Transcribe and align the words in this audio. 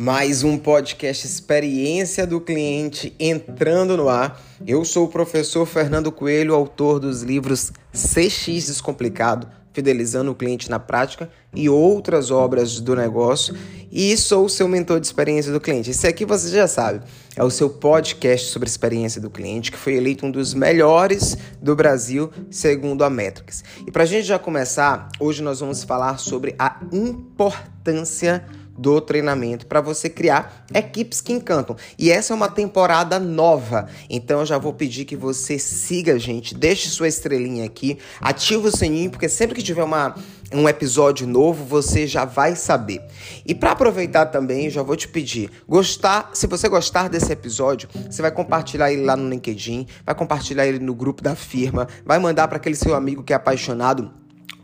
Mais 0.00 0.44
um 0.44 0.56
podcast 0.56 1.26
Experiência 1.26 2.24
do 2.24 2.40
Cliente 2.40 3.12
entrando 3.18 3.96
no 3.96 4.08
ar. 4.08 4.40
Eu 4.64 4.84
sou 4.84 5.06
o 5.06 5.08
professor 5.08 5.66
Fernando 5.66 6.12
Coelho, 6.12 6.54
autor 6.54 7.00
dos 7.00 7.24
livros 7.24 7.72
CX 7.92 8.68
Descomplicado, 8.68 9.48
Fidelizando 9.72 10.30
o 10.30 10.36
Cliente 10.36 10.70
na 10.70 10.78
Prática 10.78 11.28
e 11.52 11.68
outras 11.68 12.30
obras 12.30 12.78
do 12.78 12.94
negócio. 12.94 13.56
E 13.90 14.16
sou 14.16 14.44
o 14.44 14.48
seu 14.48 14.68
mentor 14.68 15.00
de 15.00 15.06
experiência 15.06 15.50
do 15.50 15.60
cliente. 15.60 15.90
Esse 15.90 16.06
aqui 16.06 16.24
você 16.24 16.48
já 16.48 16.68
sabe, 16.68 17.04
é 17.34 17.42
o 17.42 17.50
seu 17.50 17.68
podcast 17.68 18.52
sobre 18.52 18.68
experiência 18.68 19.20
do 19.20 19.28
cliente, 19.28 19.72
que 19.72 19.78
foi 19.78 19.94
eleito 19.94 20.24
um 20.24 20.30
dos 20.30 20.54
melhores 20.54 21.36
do 21.60 21.74
Brasil, 21.74 22.30
segundo 22.52 23.02
a 23.02 23.10
Metrics. 23.10 23.64
E 23.84 23.90
para 23.90 24.04
a 24.04 24.06
gente 24.06 24.28
já 24.28 24.38
começar, 24.38 25.08
hoje 25.18 25.42
nós 25.42 25.58
vamos 25.58 25.82
falar 25.82 26.18
sobre 26.18 26.54
a 26.56 26.78
importância 26.92 28.44
do 28.78 29.00
treinamento 29.00 29.66
para 29.66 29.80
você 29.80 30.08
criar 30.08 30.64
equipes 30.72 31.20
que 31.20 31.32
encantam. 31.32 31.76
E 31.98 32.10
essa 32.10 32.32
é 32.32 32.36
uma 32.36 32.48
temporada 32.48 33.18
nova, 33.18 33.88
então 34.08 34.40
eu 34.40 34.46
já 34.46 34.56
vou 34.56 34.72
pedir 34.72 35.04
que 35.04 35.16
você 35.16 35.58
siga 35.58 36.18
gente, 36.18 36.54
deixe 36.54 36.88
sua 36.88 37.08
estrelinha 37.08 37.64
aqui, 37.64 37.98
ative 38.20 38.68
o 38.68 38.76
sininho, 38.76 39.10
porque 39.10 39.28
sempre 39.28 39.56
que 39.56 39.62
tiver 39.62 39.82
uma, 39.82 40.14
um 40.52 40.68
episódio 40.68 41.26
novo, 41.26 41.64
você 41.64 42.06
já 42.06 42.24
vai 42.24 42.54
saber. 42.54 43.02
E 43.44 43.54
para 43.54 43.72
aproveitar 43.72 44.26
também, 44.26 44.70
já 44.70 44.82
vou 44.82 44.96
te 44.96 45.08
pedir, 45.08 45.50
gostar, 45.68 46.30
se 46.32 46.46
você 46.46 46.68
gostar 46.68 47.08
desse 47.08 47.32
episódio, 47.32 47.88
você 48.08 48.22
vai 48.22 48.30
compartilhar 48.30 48.92
ele 48.92 49.02
lá 49.02 49.16
no 49.16 49.28
LinkedIn, 49.28 49.86
vai 50.06 50.14
compartilhar 50.14 50.66
ele 50.66 50.78
no 50.78 50.94
grupo 50.94 51.22
da 51.22 51.34
firma, 51.34 51.88
vai 52.04 52.18
mandar 52.18 52.46
para 52.46 52.56
aquele 52.56 52.76
seu 52.76 52.94
amigo 52.94 53.22
que 53.22 53.32
é 53.32 53.36
apaixonado 53.36 54.17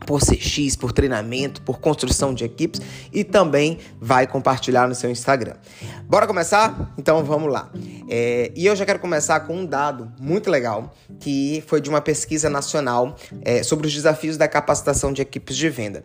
por 0.05 0.21
CX, 0.21 0.75
por 0.75 0.91
treinamento, 0.91 1.61
por 1.61 1.79
construção 1.79 2.33
de 2.33 2.43
equipes 2.43 2.81
e 3.11 3.23
também 3.23 3.79
vai 3.99 4.27
compartilhar 4.27 4.87
no 4.87 4.95
seu 4.95 5.09
Instagram. 5.09 5.55
Bora 6.07 6.27
começar? 6.27 6.93
Então 6.97 7.23
vamos 7.23 7.51
lá. 7.51 7.71
É, 8.09 8.51
e 8.55 8.65
eu 8.65 8.75
já 8.75 8.85
quero 8.85 8.99
começar 8.99 9.39
com 9.41 9.57
um 9.57 9.65
dado 9.65 10.11
muito 10.19 10.49
legal 10.49 10.93
que 11.19 11.63
foi 11.67 11.81
de 11.81 11.89
uma 11.89 12.01
pesquisa 12.01 12.49
nacional 12.49 13.15
é, 13.41 13.63
sobre 13.63 13.87
os 13.87 13.93
desafios 13.93 14.37
da 14.37 14.47
capacitação 14.47 15.11
de 15.11 15.21
equipes 15.21 15.55
de 15.57 15.69
venda. 15.69 16.03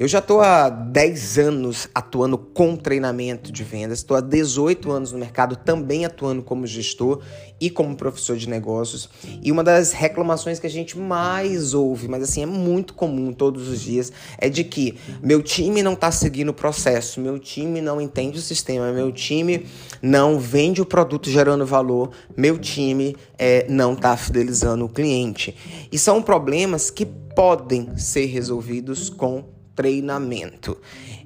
Eu 0.00 0.08
já 0.08 0.18
estou 0.18 0.40
há 0.40 0.70
10 0.70 1.38
anos 1.38 1.86
atuando 1.94 2.38
com 2.38 2.74
treinamento 2.74 3.52
de 3.52 3.62
vendas, 3.62 3.98
estou 3.98 4.16
há 4.16 4.22
18 4.22 4.90
anos 4.90 5.12
no 5.12 5.18
mercado 5.18 5.56
também 5.56 6.06
atuando 6.06 6.42
como 6.42 6.66
gestor 6.66 7.20
e 7.60 7.68
como 7.68 7.94
professor 7.94 8.34
de 8.38 8.48
negócios. 8.48 9.10
E 9.42 9.52
uma 9.52 9.62
das 9.62 9.92
reclamações 9.92 10.58
que 10.58 10.66
a 10.66 10.70
gente 10.70 10.96
mais 10.96 11.74
ouve, 11.74 12.08
mas 12.08 12.22
assim 12.22 12.42
é 12.42 12.46
muito 12.46 12.94
comum 12.94 13.30
todos 13.30 13.68
os 13.68 13.78
dias, 13.78 14.10
é 14.38 14.48
de 14.48 14.64
que 14.64 14.96
meu 15.22 15.42
time 15.42 15.82
não 15.82 15.92
está 15.92 16.10
seguindo 16.10 16.48
o 16.48 16.54
processo, 16.54 17.20
meu 17.20 17.38
time 17.38 17.82
não 17.82 18.00
entende 18.00 18.38
o 18.38 18.42
sistema, 18.42 18.90
meu 18.94 19.12
time 19.12 19.66
não 20.00 20.38
vende 20.38 20.80
o 20.80 20.86
produto 20.86 21.28
gerando 21.28 21.66
valor, 21.66 22.10
meu 22.34 22.56
time 22.56 23.14
é, 23.38 23.66
não 23.68 23.92
está 23.92 24.16
fidelizando 24.16 24.82
o 24.86 24.88
cliente. 24.88 25.54
E 25.92 25.98
são 25.98 26.22
problemas 26.22 26.90
que 26.90 27.04
podem 27.04 27.94
ser 27.98 28.24
resolvidos 28.24 29.10
com 29.10 29.59
treinamento. 29.80 30.76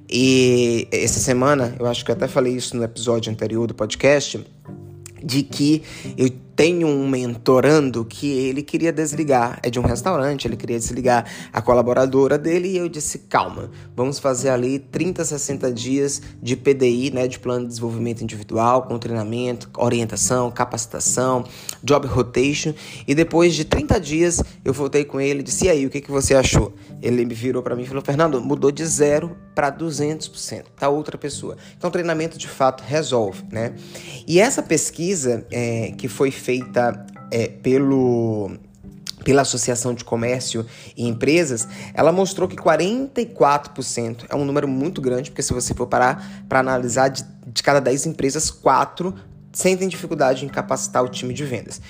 E 0.08 0.86
essa 0.92 1.18
semana, 1.18 1.74
eu 1.78 1.86
acho 1.86 2.04
que 2.04 2.10
eu 2.12 2.14
até 2.14 2.28
falei 2.28 2.54
isso 2.54 2.76
no 2.76 2.84
episódio 2.84 3.32
anterior 3.32 3.66
do 3.66 3.74
podcast, 3.74 4.46
de 5.24 5.42
que 5.42 5.82
eu 6.16 6.30
tenho 6.56 6.86
um 6.86 7.08
mentorando 7.08 8.04
que 8.04 8.30
ele 8.30 8.62
queria 8.62 8.92
desligar, 8.92 9.58
é 9.62 9.70
de 9.70 9.80
um 9.80 9.82
restaurante, 9.82 10.46
ele 10.46 10.56
queria 10.56 10.78
desligar 10.78 11.26
a 11.52 11.60
colaboradora 11.60 12.38
dele 12.38 12.68
e 12.68 12.76
eu 12.76 12.88
disse: 12.88 13.18
calma, 13.18 13.70
vamos 13.96 14.18
fazer 14.18 14.50
ali 14.50 14.78
30, 14.78 15.24
60 15.24 15.72
dias 15.72 16.22
de 16.42 16.56
PDI, 16.56 17.10
né, 17.12 17.26
de 17.26 17.38
plano 17.38 17.62
de 17.62 17.68
desenvolvimento 17.68 18.22
individual, 18.22 18.82
com 18.82 18.98
treinamento, 18.98 19.68
orientação, 19.76 20.50
capacitação, 20.50 21.44
job 21.82 22.06
rotation. 22.06 22.72
E 23.06 23.14
depois 23.14 23.54
de 23.54 23.64
30 23.64 24.00
dias 24.00 24.42
eu 24.64 24.72
voltei 24.72 25.04
com 25.04 25.20
ele 25.20 25.40
e 25.40 25.42
disse: 25.42 25.66
e 25.66 25.68
aí, 25.68 25.86
o 25.86 25.90
que, 25.90 26.00
que 26.00 26.10
você 26.10 26.34
achou? 26.34 26.72
Ele 27.02 27.24
me 27.24 27.34
virou 27.34 27.62
para 27.62 27.74
mim 27.74 27.82
e 27.82 27.86
falou: 27.86 28.02
Fernando, 28.02 28.40
mudou 28.40 28.70
de 28.70 28.84
zero 28.86 29.36
para 29.54 29.70
200%, 29.70 30.64
tá 30.76 30.88
outra 30.88 31.16
pessoa. 31.18 31.56
Então, 31.76 31.90
treinamento 31.90 32.38
de 32.38 32.48
fato 32.48 32.82
resolve, 32.82 33.44
né? 33.50 33.74
E 34.26 34.40
essa 34.40 34.62
pesquisa 34.62 35.46
é, 35.50 35.92
que 35.96 36.08
foi 36.08 36.30
feita 36.30 36.43
é, 37.30 37.48
pelo 37.48 38.50
pela 39.24 39.40
Associação 39.40 39.94
de 39.94 40.04
Comércio 40.04 40.66
e 40.94 41.08
Empresas, 41.08 41.66
ela 41.94 42.12
mostrou 42.12 42.46
que 42.46 42.56
44% 42.56 44.26
é 44.28 44.36
um 44.36 44.44
número 44.44 44.68
muito 44.68 45.00
grande, 45.00 45.30
porque 45.30 45.42
se 45.42 45.54
você 45.54 45.72
for 45.72 45.86
parar 45.86 46.44
para 46.46 46.60
analisar, 46.60 47.08
de, 47.08 47.24
de 47.46 47.62
cada 47.62 47.80
10 47.80 48.06
empresas, 48.06 48.50
4 48.50 49.14
sentem 49.50 49.88
dificuldade 49.88 50.44
em 50.44 50.48
capacitar 50.48 51.02
o 51.02 51.08
time 51.08 51.32
de 51.32 51.44
vendas. 51.44 51.80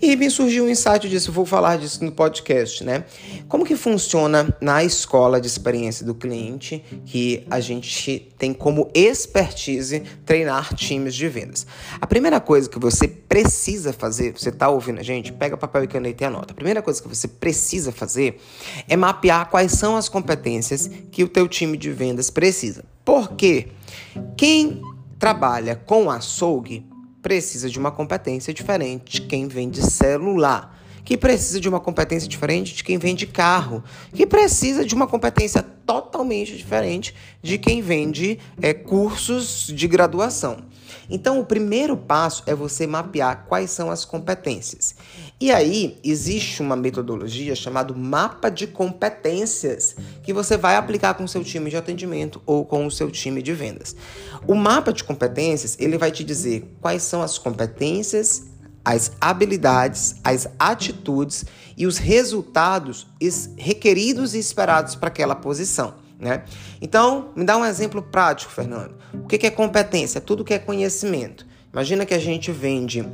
E 0.00 0.14
me 0.14 0.30
surgiu 0.30 0.64
um 0.64 0.68
insight 0.68 1.08
disso, 1.08 1.32
vou 1.32 1.44
falar 1.44 1.76
disso 1.76 2.04
no 2.04 2.12
podcast, 2.12 2.84
né? 2.84 3.04
Como 3.48 3.64
que 3.64 3.74
funciona 3.74 4.56
na 4.60 4.84
escola 4.84 5.40
de 5.40 5.48
experiência 5.48 6.06
do 6.06 6.14
cliente 6.14 6.84
que 7.04 7.44
a 7.50 7.58
gente 7.58 8.32
tem 8.38 8.54
como 8.54 8.88
expertise 8.94 10.00
treinar 10.24 10.72
times 10.74 11.16
de 11.16 11.28
vendas? 11.28 11.66
A 12.00 12.06
primeira 12.06 12.38
coisa 12.38 12.70
que 12.70 12.78
você 12.78 13.08
precisa 13.08 13.92
fazer, 13.92 14.32
você 14.38 14.52
tá 14.52 14.68
ouvindo 14.68 15.00
a 15.00 15.02
gente? 15.02 15.32
Pega 15.32 15.56
papel 15.56 15.82
e 15.82 15.88
caneta 15.88 16.22
e 16.22 16.26
anota. 16.26 16.52
A 16.52 16.54
primeira 16.54 16.80
coisa 16.80 17.02
que 17.02 17.08
você 17.08 17.26
precisa 17.26 17.90
fazer 17.90 18.40
é 18.88 18.96
mapear 18.96 19.50
quais 19.50 19.72
são 19.72 19.96
as 19.96 20.08
competências 20.08 20.88
que 21.10 21.24
o 21.24 21.28
teu 21.28 21.48
time 21.48 21.76
de 21.76 21.90
vendas 21.90 22.30
precisa. 22.30 22.84
Por 23.04 23.32
quê? 23.32 23.68
Quem 24.36 24.80
trabalha 25.18 25.74
com 25.74 26.08
açougue 26.08 26.86
precisa 27.28 27.68
de 27.68 27.78
uma 27.78 27.90
competência 27.90 28.54
diferente 28.54 29.20
de 29.20 29.26
quem 29.28 29.46
vende 29.46 29.82
celular, 29.82 30.77
que 31.08 31.16
precisa 31.16 31.58
de 31.58 31.66
uma 31.66 31.80
competência 31.80 32.28
diferente 32.28 32.74
de 32.74 32.84
quem 32.84 32.98
vende 32.98 33.26
carro, 33.26 33.82
que 34.12 34.26
precisa 34.26 34.84
de 34.84 34.94
uma 34.94 35.06
competência 35.06 35.62
totalmente 35.62 36.54
diferente 36.54 37.14
de 37.42 37.56
quem 37.56 37.80
vende 37.80 38.38
é, 38.60 38.74
cursos 38.74 39.68
de 39.74 39.88
graduação. 39.88 40.58
Então, 41.08 41.40
o 41.40 41.46
primeiro 41.46 41.96
passo 41.96 42.42
é 42.44 42.54
você 42.54 42.86
mapear 42.86 43.46
quais 43.48 43.70
são 43.70 43.90
as 43.90 44.04
competências. 44.04 44.94
E 45.40 45.50
aí, 45.50 45.98
existe 46.04 46.60
uma 46.60 46.76
metodologia 46.76 47.56
chamada 47.56 47.94
mapa 47.94 48.50
de 48.50 48.66
competências 48.66 49.96
que 50.22 50.34
você 50.34 50.58
vai 50.58 50.76
aplicar 50.76 51.14
com 51.14 51.24
o 51.24 51.28
seu 51.28 51.42
time 51.42 51.70
de 51.70 51.76
atendimento 51.78 52.42
ou 52.44 52.66
com 52.66 52.84
o 52.84 52.90
seu 52.90 53.10
time 53.10 53.40
de 53.40 53.54
vendas. 53.54 53.96
O 54.46 54.54
mapa 54.54 54.92
de 54.92 55.02
competências, 55.02 55.74
ele 55.80 55.96
vai 55.96 56.10
te 56.10 56.22
dizer 56.22 56.70
quais 56.82 57.02
são 57.02 57.22
as 57.22 57.38
competências, 57.38 58.47
as 58.88 59.12
habilidades, 59.20 60.14
as 60.24 60.48
atitudes 60.58 61.44
e 61.76 61.86
os 61.86 61.98
resultados 61.98 63.06
requeridos 63.58 64.34
e 64.34 64.38
esperados 64.38 64.94
para 64.94 65.08
aquela 65.08 65.34
posição. 65.34 65.96
Né? 66.18 66.42
Então, 66.80 67.28
me 67.36 67.44
dá 67.44 67.58
um 67.58 67.66
exemplo 67.66 68.00
prático, 68.00 68.50
Fernando. 68.50 68.94
O 69.12 69.26
que 69.26 69.46
é 69.46 69.50
competência? 69.50 70.16
É 70.16 70.20
tudo 70.22 70.42
que 70.42 70.54
é 70.54 70.58
conhecimento. 70.58 71.46
Imagina 71.70 72.06
que 72.06 72.14
a 72.14 72.18
gente 72.18 72.50
vende 72.50 73.06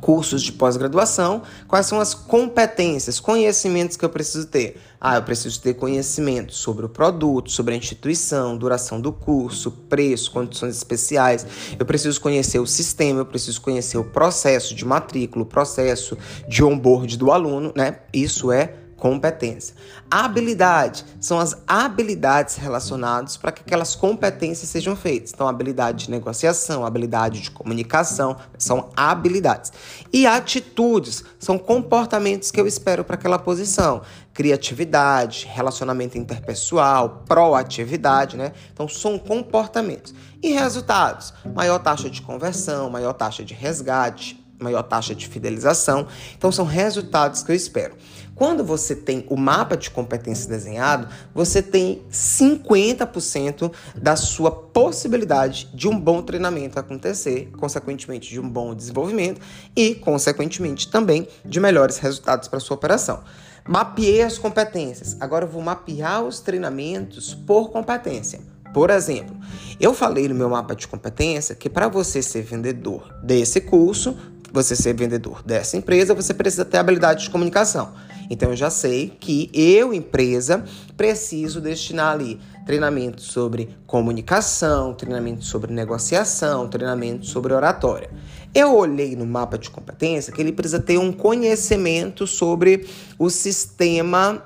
cursos 0.00 0.42
de 0.42 0.52
pós-graduação, 0.52 1.42
quais 1.66 1.86
são 1.86 2.00
as 2.00 2.14
competências, 2.14 3.20
conhecimentos 3.20 3.96
que 3.96 4.04
eu 4.04 4.08
preciso 4.08 4.46
ter? 4.46 4.80
Ah, 5.00 5.16
eu 5.16 5.22
preciso 5.22 5.60
ter 5.60 5.74
conhecimento 5.74 6.54
sobre 6.54 6.86
o 6.86 6.88
produto, 6.88 7.50
sobre 7.50 7.74
a 7.74 7.76
instituição, 7.76 8.56
duração 8.56 9.00
do 9.00 9.12
curso, 9.12 9.70
preço, 9.70 10.30
condições 10.30 10.76
especiais. 10.76 11.46
Eu 11.78 11.84
preciso 11.84 12.20
conhecer 12.20 12.58
o 12.58 12.66
sistema, 12.66 13.20
eu 13.20 13.26
preciso 13.26 13.60
conhecer 13.60 13.98
o 13.98 14.04
processo 14.04 14.74
de 14.74 14.84
matrícula, 14.84 15.44
o 15.44 15.46
processo 15.46 16.16
de 16.48 16.64
onboard 16.64 17.16
do 17.16 17.30
aluno, 17.30 17.72
né? 17.76 17.98
Isso 18.12 18.50
é 18.50 18.72
competência. 19.06 19.72
Habilidade 20.10 21.04
são 21.20 21.38
as 21.38 21.56
habilidades 21.64 22.56
relacionadas 22.56 23.36
para 23.36 23.52
que 23.52 23.62
aquelas 23.62 23.94
competências 23.94 24.68
sejam 24.68 24.96
feitas. 24.96 25.30
Então, 25.32 25.46
habilidade 25.46 26.06
de 26.06 26.10
negociação, 26.10 26.84
habilidade 26.84 27.40
de 27.40 27.52
comunicação, 27.52 28.36
são 28.58 28.90
habilidades. 28.96 29.72
E 30.12 30.26
atitudes 30.26 31.22
são 31.38 31.56
comportamentos 31.56 32.50
que 32.50 32.60
eu 32.60 32.66
espero 32.66 33.04
para 33.04 33.14
aquela 33.14 33.38
posição. 33.38 34.02
Criatividade, 34.34 35.46
relacionamento 35.52 36.18
interpessoal, 36.18 37.22
proatividade, 37.28 38.36
né? 38.36 38.52
Então, 38.72 38.88
são 38.88 39.20
comportamentos. 39.20 40.12
E 40.42 40.50
resultados: 40.50 41.32
maior 41.54 41.78
taxa 41.78 42.10
de 42.10 42.22
conversão, 42.22 42.90
maior 42.90 43.12
taxa 43.12 43.44
de 43.44 43.54
resgate, 43.54 44.44
maior 44.58 44.82
taxa 44.82 45.14
de 45.14 45.28
fidelização. 45.28 46.08
Então, 46.36 46.50
são 46.50 46.64
resultados 46.64 47.42
que 47.42 47.52
eu 47.52 47.56
espero. 47.56 47.94
Quando 48.36 48.62
você 48.62 48.94
tem 48.94 49.24
o 49.30 49.36
mapa 49.36 49.78
de 49.78 49.90
competência 49.90 50.46
desenhado, 50.46 51.08
você 51.34 51.62
tem 51.62 52.02
50% 52.12 53.72
da 53.96 54.14
sua 54.14 54.50
possibilidade 54.50 55.70
de 55.72 55.88
um 55.88 55.98
bom 55.98 56.20
treinamento 56.20 56.78
acontecer, 56.78 57.50
consequentemente 57.58 58.28
de 58.28 58.38
um 58.38 58.46
bom 58.46 58.74
desenvolvimento 58.74 59.40
e, 59.74 59.94
consequentemente, 59.94 60.90
também 60.90 61.26
de 61.46 61.58
melhores 61.58 61.96
resultados 61.96 62.46
para 62.46 62.60
sua 62.60 62.76
operação. 62.76 63.24
Mapeei 63.66 64.20
as 64.20 64.36
competências. 64.36 65.16
Agora 65.18 65.46
eu 65.46 65.48
vou 65.48 65.62
mapear 65.62 66.22
os 66.22 66.38
treinamentos 66.38 67.32
por 67.32 67.70
competência. 67.70 68.40
Por 68.74 68.90
exemplo, 68.90 69.34
eu 69.80 69.94
falei 69.94 70.28
no 70.28 70.34
meu 70.34 70.50
mapa 70.50 70.76
de 70.76 70.86
competência 70.86 71.54
que 71.54 71.70
para 71.70 71.88
você 71.88 72.20
ser 72.20 72.42
vendedor 72.42 73.10
desse 73.22 73.62
curso, 73.62 74.14
você 74.52 74.76
ser 74.76 74.94
vendedor 74.94 75.42
dessa 75.42 75.78
empresa, 75.78 76.14
você 76.14 76.34
precisa 76.34 76.66
ter 76.66 76.76
habilidade 76.76 77.24
de 77.24 77.30
comunicação. 77.30 77.94
Então 78.30 78.50
eu 78.50 78.56
já 78.56 78.70
sei 78.70 79.08
que 79.20 79.50
eu, 79.52 79.92
empresa, 79.92 80.64
preciso 80.96 81.60
destinar 81.60 82.12
ali 82.12 82.38
treinamento 82.66 83.22
sobre 83.22 83.68
comunicação, 83.86 84.92
treinamento 84.92 85.44
sobre 85.44 85.72
negociação, 85.72 86.68
treinamento 86.68 87.24
sobre 87.24 87.54
oratória. 87.54 88.10
Eu 88.52 88.74
olhei 88.74 89.14
no 89.14 89.24
mapa 89.24 89.56
de 89.56 89.70
competência 89.70 90.32
que 90.32 90.40
ele 90.40 90.52
precisa 90.52 90.80
ter 90.80 90.98
um 90.98 91.12
conhecimento 91.12 92.26
sobre 92.26 92.86
o 93.18 93.30
sistema 93.30 94.42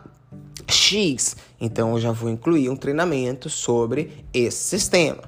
X. 0.66 1.36
Então 1.60 1.92
eu 1.92 2.00
já 2.00 2.12
vou 2.12 2.28
incluir 2.28 2.68
um 2.68 2.76
treinamento 2.76 3.48
sobre 3.48 4.24
esse 4.34 4.64
sistema. 4.64 5.22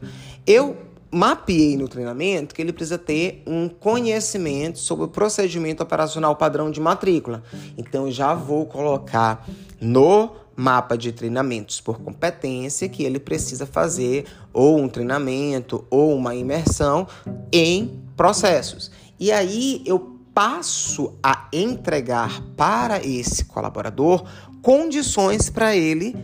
Eu 0.47 0.77
mapeei 1.13 1.77
no 1.77 1.87
treinamento 1.87 2.55
que 2.55 2.63
ele 2.63 2.73
precisa 2.73 2.97
ter 2.97 3.43
um 3.47 3.69
conhecimento 3.69 4.79
sobre 4.79 5.05
o 5.05 5.09
procedimento 5.09 5.83
operacional 5.83 6.35
padrão 6.35 6.71
de 6.71 6.81
matrícula. 6.81 7.43
Então 7.77 8.11
já 8.11 8.35
vou 8.35 8.65
colocar 8.65 9.47
no 9.79 10.31
mapa 10.57 10.97
de 10.97 11.13
treinamentos 11.13 11.81
por 11.81 12.01
competência 12.01 12.89
que 12.89 13.03
ele 13.03 13.19
precisa 13.19 13.67
fazer 13.67 14.25
ou 14.53 14.79
um 14.79 14.89
treinamento 14.89 15.85
ou 15.91 16.17
uma 16.17 16.35
imersão 16.35 17.07
em 17.53 18.01
processos. 18.17 18.91
E 19.21 19.31
aí 19.31 19.83
eu 19.85 20.19
passo 20.35 21.13
a 21.23 21.47
entregar 21.53 22.41
para 22.57 23.05
esse 23.05 23.45
colaborador 23.45 24.25
condições 24.63 25.51
para 25.51 25.77
ele 25.77 26.17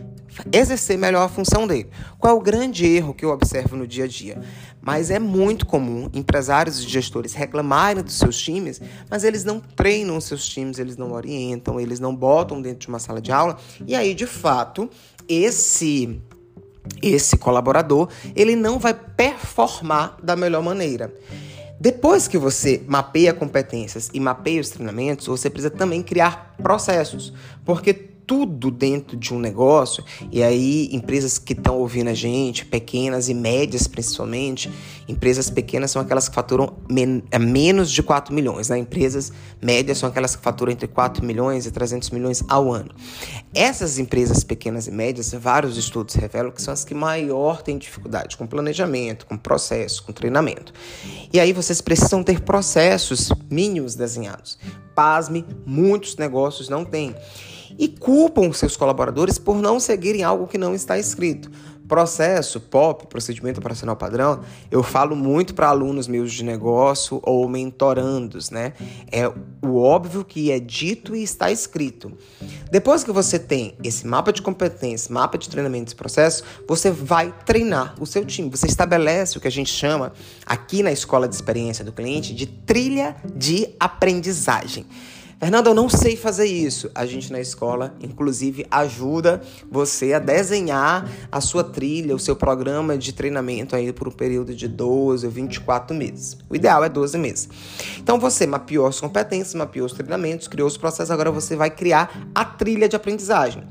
exercer 0.51 0.97
melhor 0.97 1.23
a 1.23 1.29
função 1.29 1.67
dele. 1.67 1.89
Qual 2.17 2.33
é 2.33 2.37
o 2.37 2.41
grande 2.41 2.85
erro 2.85 3.13
que 3.13 3.25
eu 3.25 3.29
observo 3.29 3.75
no 3.75 3.87
dia 3.87 4.05
a 4.05 4.07
dia? 4.07 4.41
Mas 4.81 5.11
é 5.11 5.19
muito 5.19 5.65
comum 5.65 6.09
empresários 6.13 6.79
e 6.79 6.87
gestores 6.87 7.33
reclamarem 7.33 8.03
dos 8.03 8.15
seus 8.15 8.37
times, 8.37 8.81
mas 9.09 9.23
eles 9.23 9.43
não 9.43 9.59
treinam 9.59 10.17
os 10.17 10.25
seus 10.25 10.47
times, 10.47 10.79
eles 10.79 10.97
não 10.97 11.11
orientam, 11.11 11.79
eles 11.79 11.99
não 11.99 12.15
botam 12.15 12.61
dentro 12.61 12.79
de 12.79 12.87
uma 12.87 12.99
sala 12.99 13.21
de 13.21 13.31
aula. 13.31 13.57
E 13.85 13.95
aí, 13.95 14.13
de 14.13 14.25
fato, 14.25 14.89
esse 15.27 16.21
esse 17.03 17.37
colaborador, 17.37 18.09
ele 18.35 18.55
não 18.55 18.79
vai 18.79 18.93
performar 18.93 20.17
da 20.23 20.35
melhor 20.35 20.63
maneira. 20.63 21.13
Depois 21.79 22.27
que 22.27 22.37
você 22.37 22.83
mapeia 22.87 23.33
competências 23.33 24.09
e 24.13 24.19
mapeia 24.19 24.59
os 24.59 24.69
treinamentos, 24.69 25.27
você 25.27 25.49
precisa 25.49 25.69
também 25.69 26.03
criar 26.03 26.55
processos, 26.61 27.33
porque 27.63 28.08
tudo 28.29 28.69
dentro 28.69 29.17
de 29.17 29.33
um 29.33 29.39
negócio, 29.39 30.03
e 30.31 30.43
aí 30.43 30.87
empresas 30.91 31.39
que 31.39 31.53
estão 31.53 31.79
ouvindo 31.79 32.11
a 32.11 32.13
gente, 32.13 32.63
pequenas 32.63 33.27
e 33.27 33.33
médias 33.33 33.87
principalmente, 33.87 34.71
empresas 35.07 35.49
pequenas 35.49 35.89
são 35.89 35.99
aquelas 35.99 36.29
que 36.29 36.35
faturam 36.35 36.75
men 36.87 37.23
é, 37.31 37.39
menos 37.39 37.89
de 37.89 38.03
4 38.03 38.31
milhões, 38.31 38.69
né? 38.69 38.77
empresas 38.77 39.33
médias 39.59 39.97
são 39.97 40.07
aquelas 40.07 40.35
que 40.35 40.43
faturam 40.43 40.71
entre 40.71 40.87
4 40.87 41.25
milhões 41.25 41.65
e 41.65 41.71
300 41.71 42.11
milhões 42.11 42.43
ao 42.47 42.71
ano. 42.71 42.91
Essas 43.51 43.97
empresas 43.97 44.43
pequenas 44.43 44.85
e 44.85 44.91
médias, 44.91 45.33
vários 45.33 45.75
estudos 45.75 46.13
revelam 46.13 46.51
que 46.51 46.61
são 46.61 46.71
as 46.71 46.85
que 46.85 46.93
maior 46.93 47.63
têm 47.63 47.79
dificuldade 47.79 48.37
com 48.37 48.45
planejamento, 48.45 49.25
com 49.25 49.35
processo, 49.35 50.03
com 50.03 50.13
treinamento. 50.13 50.71
E 51.33 51.39
aí 51.39 51.51
vocês 51.51 51.81
precisam 51.81 52.23
ter 52.23 52.41
processos 52.41 53.31
mínimos 53.49 53.95
desenhados. 53.95 54.59
Pasme, 54.93 55.43
muitos 55.65 56.15
negócios 56.15 56.69
não 56.69 56.85
têm 56.85 57.15
e 57.79 57.87
culpam 57.87 58.51
seus 58.51 58.75
colaboradores 58.75 59.39
por 59.39 59.55
não 59.55 59.79
seguirem 59.79 60.21
algo 60.21 60.45
que 60.45 60.57
não 60.57 60.75
está 60.75 60.99
escrito. 60.99 61.49
Processo, 61.87 62.59
POP, 62.59 63.07
procedimento 63.07 63.59
operacional 63.59 63.95
padrão, 63.95 64.41
eu 64.69 64.83
falo 64.83 65.15
muito 65.15 65.55
para 65.55 65.69
alunos 65.69 66.07
meus 66.07 66.31
de 66.31 66.43
negócio 66.43 67.19
ou 67.23 67.49
mentorandos, 67.49 68.51
né? 68.51 68.73
É 69.11 69.27
o 69.27 69.77
óbvio 69.77 70.23
que 70.23 70.51
é 70.51 70.59
dito 70.59 71.15
e 71.15 71.23
está 71.23 71.49
escrito. 71.49 72.11
Depois 72.69 73.03
que 73.03 73.11
você 73.11 73.39
tem 73.39 73.75
esse 73.83 74.05
mapa 74.05 74.31
de 74.31 74.43
competências, 74.43 75.09
mapa 75.09 75.35
de 75.35 75.49
treinamentos 75.49 75.93
e 75.93 75.95
processos, 75.95 76.43
você 76.67 76.91
vai 76.91 77.33
treinar 77.43 77.95
o 77.99 78.05
seu 78.05 78.23
time. 78.23 78.51
Você 78.51 78.67
estabelece 78.67 79.39
o 79.39 79.41
que 79.41 79.47
a 79.47 79.51
gente 79.51 79.71
chama 79.73 80.13
aqui 80.45 80.83
na 80.83 80.91
escola 80.91 81.27
de 81.27 81.33
experiência 81.33 81.83
do 81.83 81.91
cliente 81.91 82.35
de 82.35 82.45
trilha 82.45 83.15
de 83.33 83.67
aprendizagem. 83.79 84.85
Fernando, 85.39 85.67
eu 85.67 85.73
não 85.73 85.87
sei 85.87 86.17
fazer 86.17 86.47
isso. 86.47 86.91
A 86.93 87.05
gente 87.05 87.31
na 87.31 87.39
escola, 87.39 87.95
inclusive, 88.01 88.65
ajuda 88.69 89.41
você 89.71 90.11
a 90.13 90.19
desenhar 90.19 91.09
a 91.31 91.39
sua 91.39 91.63
trilha, 91.63 92.13
o 92.13 92.19
seu 92.19 92.35
programa 92.35 92.97
de 92.97 93.13
treinamento 93.13 93.73
aí 93.73 93.93
por 93.93 94.09
um 94.09 94.11
período 94.11 94.53
de 94.53 94.67
12 94.67 95.25
ou 95.25 95.31
24 95.31 95.95
meses. 95.95 96.37
O 96.49 96.55
ideal 96.57 96.83
é 96.83 96.89
12 96.89 97.17
meses. 97.17 97.47
Então 97.97 98.19
você 98.19 98.45
mapeou 98.45 98.85
as 98.85 98.99
competências, 98.99 99.55
mapeou 99.55 99.85
os 99.85 99.93
treinamentos, 99.93 100.49
criou 100.49 100.67
os 100.67 100.75
processos, 100.75 101.09
agora 101.09 101.31
você 101.31 101.55
vai 101.55 101.69
criar 101.69 102.29
a 102.35 102.43
trilha 102.43 102.89
de 102.89 102.97
aprendizagem. 102.97 103.63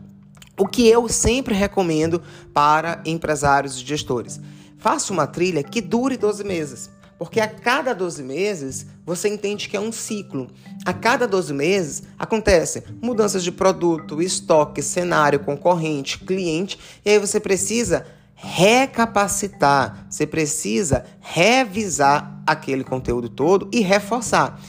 O 0.58 0.66
que 0.66 0.88
eu 0.88 1.06
sempre 1.06 1.54
recomendo 1.54 2.22
para 2.54 3.02
empresários 3.04 3.76
e 3.76 3.84
gestores. 3.84 4.40
Faça 4.78 5.12
uma 5.12 5.26
trilha 5.26 5.62
que 5.62 5.82
dure 5.82 6.16
12 6.16 6.42
meses. 6.44 6.88
Porque 7.18 7.40
a 7.40 7.48
cada 7.48 7.92
12 7.92 8.22
meses 8.22 8.86
você 9.04 9.28
entende 9.28 9.68
que 9.68 9.76
é 9.76 9.80
um 9.80 9.90
ciclo. 9.90 10.46
A 10.84 10.92
cada 10.92 11.26
12 11.26 11.52
meses 11.52 12.02
acontece 12.16 12.84
mudanças 13.02 13.42
de 13.42 13.50
produto, 13.50 14.22
estoque, 14.22 14.80
cenário, 14.80 15.40
concorrente, 15.40 16.20
cliente, 16.20 16.78
e 17.04 17.10
aí 17.10 17.18
você 17.18 17.40
precisa 17.40 18.06
recapacitar, 18.34 20.06
você 20.08 20.24
precisa 20.24 21.04
revisar 21.20 22.40
aquele 22.46 22.84
conteúdo 22.84 23.28
todo 23.28 23.68
e 23.72 23.80
reforçar. 23.80 24.60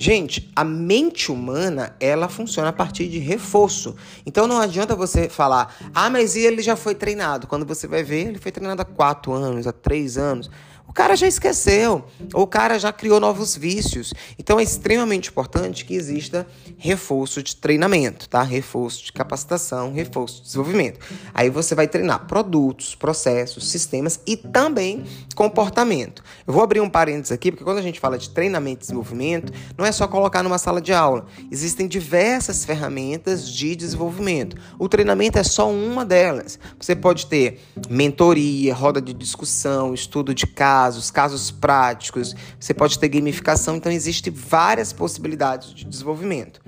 Gente, 0.00 0.50
a 0.54 0.64
mente 0.64 1.30
humana, 1.30 1.94
ela 1.98 2.28
funciona 2.28 2.68
a 2.68 2.72
partir 2.72 3.08
de 3.08 3.18
reforço. 3.18 3.96
Então 4.24 4.46
não 4.46 4.60
adianta 4.60 4.94
você 4.94 5.28
falar, 5.28 5.76
ah, 5.92 6.08
mas 6.08 6.36
ele 6.36 6.62
já 6.62 6.76
foi 6.76 6.94
treinado. 6.94 7.48
Quando 7.48 7.66
você 7.66 7.86
vai 7.86 8.02
ver, 8.02 8.28
ele 8.28 8.38
foi 8.38 8.52
treinado 8.52 8.80
há 8.80 8.84
quatro 8.84 9.32
anos, 9.32 9.66
há 9.66 9.72
três 9.72 10.16
anos 10.16 10.48
o 10.88 10.92
cara 10.92 11.14
já 11.14 11.26
esqueceu, 11.26 12.02
ou 12.32 12.42
o 12.42 12.46
cara 12.46 12.78
já 12.78 12.90
criou 12.90 13.20
novos 13.20 13.54
vícios. 13.54 14.14
Então 14.38 14.58
é 14.58 14.62
extremamente 14.62 15.28
importante 15.28 15.84
que 15.84 15.94
exista 15.94 16.46
reforço 16.78 17.42
de 17.42 17.54
treinamento, 17.54 18.26
tá? 18.26 18.42
Reforço 18.42 19.04
de 19.04 19.12
capacitação, 19.12 19.92
reforço 19.92 20.36
de 20.36 20.42
desenvolvimento. 20.44 20.98
Aí 21.34 21.50
você 21.50 21.74
vai 21.74 21.86
treinar 21.86 22.26
produtos, 22.26 22.94
processos, 22.94 23.68
sistemas 23.68 24.18
e 24.26 24.34
também 24.34 25.04
comportamento. 25.34 26.24
Eu 26.46 26.54
vou 26.54 26.62
abrir 26.62 26.80
um 26.80 26.88
parênteses 26.88 27.32
aqui, 27.32 27.52
porque 27.52 27.64
quando 27.64 27.78
a 27.78 27.82
gente 27.82 28.00
fala 28.00 28.16
de 28.16 28.30
treinamento 28.30 28.78
e 28.78 28.86
desenvolvimento, 28.86 29.52
não 29.76 29.84
é 29.84 29.92
só 29.92 30.08
colocar 30.08 30.42
numa 30.42 30.58
sala 30.58 30.80
de 30.80 30.94
aula. 30.94 31.26
Existem 31.50 31.86
diversas 31.86 32.64
ferramentas 32.64 33.48
de 33.48 33.76
desenvolvimento. 33.76 34.56
O 34.78 34.88
treinamento 34.88 35.38
é 35.38 35.44
só 35.44 35.70
uma 35.70 36.04
delas. 36.04 36.58
Você 36.80 36.96
pode 36.96 37.26
ter 37.26 37.60
mentoria, 37.90 38.74
roda 38.74 39.02
de 39.02 39.12
discussão, 39.12 39.92
estudo 39.92 40.34
de 40.34 40.46
caso 40.46 40.77
casos, 40.78 41.10
casos 41.10 41.50
práticos, 41.50 42.36
você 42.58 42.72
pode 42.72 42.98
ter 43.00 43.08
gamificação, 43.08 43.74
então 43.74 43.90
existe 43.90 44.30
várias 44.30 44.92
possibilidades 44.92 45.74
de 45.74 45.84
desenvolvimento. 45.84 46.60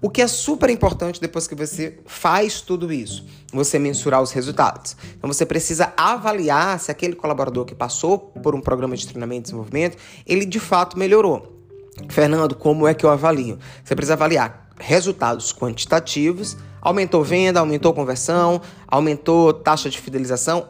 O 0.00 0.08
que 0.08 0.22
é 0.22 0.26
super 0.26 0.70
importante 0.70 1.20
depois 1.20 1.46
que 1.46 1.54
você 1.54 1.98
faz 2.06 2.62
tudo 2.62 2.90
isso, 2.90 3.26
você 3.52 3.78
mensurar 3.78 4.22
os 4.22 4.32
resultados. 4.32 4.96
Então 5.14 5.30
você 5.30 5.44
precisa 5.44 5.92
avaliar 5.94 6.80
se 6.80 6.90
aquele 6.90 7.14
colaborador 7.14 7.66
que 7.66 7.74
passou 7.74 8.18
por 8.18 8.54
um 8.54 8.62
programa 8.62 8.96
de 8.96 9.06
treinamento 9.06 9.40
e 9.40 9.44
desenvolvimento, 9.50 9.98
ele 10.26 10.46
de 10.46 10.58
fato 10.58 10.98
melhorou. 10.98 11.60
Fernando, 12.08 12.54
como 12.54 12.88
é 12.88 12.94
que 12.94 13.04
eu 13.04 13.10
avalio? 13.10 13.58
Você 13.84 13.94
precisa 13.94 14.14
avaliar 14.14 14.70
resultados 14.78 15.52
quantitativos, 15.52 16.56
aumentou 16.80 17.22
venda, 17.22 17.60
aumentou 17.60 17.92
conversão, 17.92 18.60
aumentou 18.86 19.52
taxa 19.52 19.90
de 19.90 19.98
fidelização. 20.00 20.68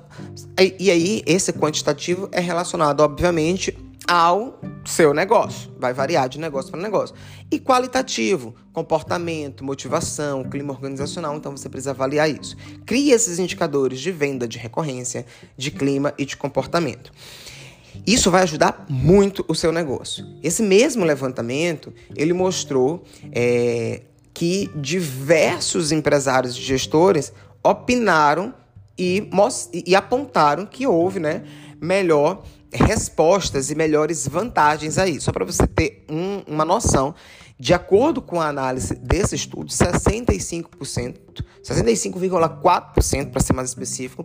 E, 0.59 0.77
e 0.79 0.91
aí, 0.91 1.23
esse 1.27 1.53
quantitativo 1.53 2.29
é 2.33 2.41
relacionado, 2.41 3.01
obviamente, 3.01 3.77
ao 4.11 4.59
seu 4.85 5.15
negócio. 5.15 5.71
Vai 5.79 5.93
variar 5.93 6.29
de 6.29 6.41
negócio 6.41 6.71
para 6.71 6.81
negócio. 6.81 7.15
E 7.49 7.61
qualitativo, 7.61 8.55
comportamento, 8.73 9.65
motivação, 9.65 10.43
clima 10.43 10.73
organizacional. 10.73 11.37
Então 11.37 11.57
você 11.57 11.69
precisa 11.69 11.91
avaliar 11.91 12.29
isso. 12.29 12.57
Crie 12.85 13.13
esses 13.13 13.39
indicadores 13.39 14.01
de 14.01 14.11
venda, 14.11 14.49
de 14.49 14.59
recorrência, 14.59 15.25
de 15.57 15.71
clima 15.71 16.13
e 16.19 16.25
de 16.25 16.37
comportamento. 16.37 17.13
Isso 18.07 18.31
vai 18.31 18.43
ajudar 18.43 18.85
muito 18.89 19.45
o 19.47 19.55
seu 19.55 19.71
negócio. 19.71 20.27
Esse 20.43 20.63
mesmo 20.63 21.05
levantamento 21.05 21.93
ele 22.17 22.33
mostrou 22.33 23.05
é, 23.33 24.03
que 24.41 24.71
diversos 24.75 25.93
empresários 25.93 26.57
e 26.57 26.63
gestores 26.63 27.31
opinaram 27.63 28.55
e, 28.99 29.29
e 29.87 29.95
apontaram 29.95 30.65
que 30.65 30.87
houve 30.87 31.21
né, 31.21 31.45
melhor 31.79 32.43
respostas 32.73 33.71
e 33.71 33.75
melhores 33.75 34.27
vantagens 34.27 34.97
aí. 34.97 35.21
Só 35.21 35.31
para 35.31 35.45
você 35.45 35.67
ter 35.67 36.07
um, 36.09 36.43
uma 36.47 36.65
noção, 36.65 37.15
de 37.59 37.75
acordo 37.75 38.23
com 38.23 38.41
a 38.41 38.49
análise 38.49 38.95
desse 38.95 39.35
estudo, 39.35 39.67
65%, 39.67 41.17
65,4% 41.63 43.31
para 43.31 43.43
ser 43.43 43.53
mais 43.53 43.69
específico, 43.69 44.25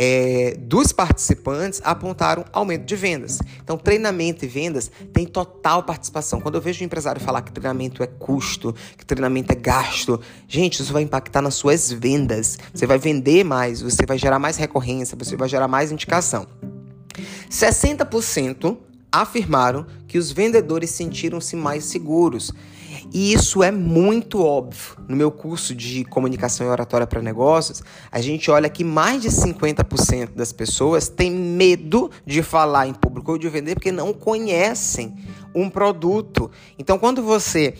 é, 0.00 0.56
dos 0.60 0.92
participantes 0.92 1.80
apontaram 1.82 2.44
aumento 2.52 2.84
de 2.84 2.94
vendas. 2.94 3.40
Então, 3.60 3.76
treinamento 3.76 4.44
e 4.44 4.48
vendas 4.48 4.92
tem 5.12 5.26
total 5.26 5.82
participação. 5.82 6.40
Quando 6.40 6.54
eu 6.54 6.60
vejo 6.60 6.84
um 6.84 6.86
empresário 6.86 7.20
falar 7.20 7.42
que 7.42 7.50
treinamento 7.50 8.00
é 8.00 8.06
custo, 8.06 8.72
que 8.96 9.04
treinamento 9.04 9.52
é 9.52 9.56
gasto, 9.56 10.20
gente, 10.46 10.80
isso 10.80 10.92
vai 10.92 11.02
impactar 11.02 11.42
nas 11.42 11.56
suas 11.56 11.90
vendas. 11.90 12.60
Você 12.72 12.86
vai 12.86 12.96
vender 12.96 13.42
mais, 13.42 13.82
você 13.82 14.06
vai 14.06 14.16
gerar 14.16 14.38
mais 14.38 14.56
recorrência, 14.56 15.18
você 15.18 15.34
vai 15.34 15.48
gerar 15.48 15.66
mais 15.66 15.90
indicação. 15.90 16.46
60% 17.50 18.76
afirmaram 19.10 19.84
que 20.08 20.18
os 20.18 20.32
vendedores 20.32 20.90
sentiram-se 20.90 21.54
mais 21.54 21.84
seguros. 21.84 22.52
E 23.12 23.32
isso 23.32 23.62
é 23.62 23.70
muito 23.70 24.42
óbvio. 24.42 24.96
No 25.06 25.16
meu 25.16 25.30
curso 25.30 25.74
de 25.74 26.04
comunicação 26.04 26.66
e 26.66 26.70
oratória 26.70 27.06
para 27.06 27.22
negócios, 27.22 27.82
a 28.10 28.20
gente 28.20 28.50
olha 28.50 28.68
que 28.68 28.82
mais 28.82 29.22
de 29.22 29.28
50% 29.28 30.30
das 30.34 30.52
pessoas 30.52 31.08
têm 31.08 31.30
medo 31.30 32.10
de 32.26 32.42
falar 32.42 32.86
em 32.86 32.94
público 32.94 33.32
ou 33.32 33.38
de 33.38 33.48
vender 33.48 33.74
porque 33.74 33.92
não 33.92 34.12
conhecem 34.12 35.14
um 35.54 35.70
produto. 35.70 36.50
Então, 36.78 36.98
quando 36.98 37.22
você 37.22 37.74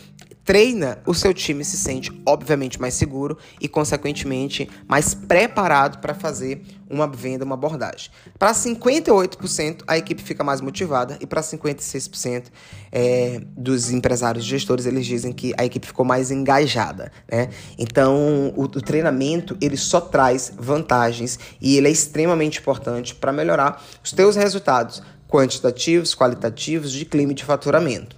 treina, 0.48 0.98
o 1.04 1.12
seu 1.12 1.34
time 1.34 1.62
se 1.62 1.76
sente, 1.76 2.10
obviamente, 2.24 2.80
mais 2.80 2.94
seguro 2.94 3.36
e, 3.60 3.68
consequentemente, 3.68 4.66
mais 4.88 5.12
preparado 5.12 5.98
para 5.98 6.14
fazer 6.14 6.62
uma 6.88 7.06
venda, 7.06 7.44
uma 7.44 7.54
abordagem. 7.54 8.10
Para 8.38 8.54
58%, 8.54 9.82
a 9.86 9.98
equipe 9.98 10.22
fica 10.22 10.42
mais 10.42 10.62
motivada 10.62 11.18
e 11.20 11.26
para 11.26 11.42
56% 11.42 12.44
é, 12.90 13.42
dos 13.58 13.90
empresários 13.90 14.42
gestores, 14.42 14.86
eles 14.86 15.04
dizem 15.04 15.34
que 15.34 15.52
a 15.58 15.66
equipe 15.66 15.86
ficou 15.86 16.06
mais 16.06 16.30
engajada. 16.30 17.12
Né? 17.30 17.50
Então, 17.76 18.50
o, 18.56 18.62
o 18.62 18.68
treinamento, 18.68 19.54
ele 19.60 19.76
só 19.76 20.00
traz 20.00 20.50
vantagens 20.58 21.38
e 21.60 21.76
ele 21.76 21.88
é 21.88 21.90
extremamente 21.90 22.58
importante 22.58 23.14
para 23.14 23.34
melhorar 23.34 23.84
os 24.02 24.12
teus 24.12 24.34
resultados 24.34 25.02
quantitativos, 25.28 26.14
qualitativos 26.14 26.90
de 26.90 27.04
clima 27.04 27.34
de 27.34 27.44
faturamento. 27.44 28.16